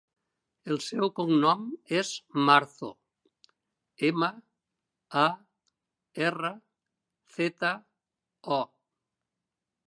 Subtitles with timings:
[0.75, 1.65] El seu cognom
[1.97, 2.13] és
[2.47, 2.89] Marzo:
[4.09, 4.29] ema,
[5.25, 5.27] a,
[6.31, 6.53] erra,
[7.37, 7.75] zeta,
[8.59, 8.59] o.